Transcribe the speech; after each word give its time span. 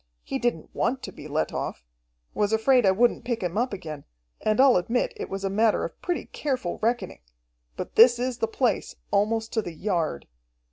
He 0.23 0.39
didn't 0.39 0.73
want 0.73 1.03
to 1.03 1.11
be 1.11 1.27
let 1.27 1.53
off. 1.53 1.85
Was 2.33 2.51
afraid 2.51 2.87
I 2.87 2.91
wouldn't 2.91 3.23
pick 3.23 3.43
him 3.43 3.55
up 3.55 3.71
again, 3.71 4.03
and 4.43 4.59
I'll 4.59 4.75
admit 4.77 5.13
it 5.15 5.29
was 5.29 5.43
a 5.43 5.47
matter 5.51 5.85
of 5.85 6.01
pretty 6.01 6.25
careful 6.25 6.79
reckoning. 6.81 7.19
But 7.77 7.93
this 7.93 8.17
is 8.17 8.39
the 8.39 8.47
place, 8.47 8.95
almost 9.11 9.53
to 9.53 9.61
the 9.61 9.73
yard. 9.75 10.25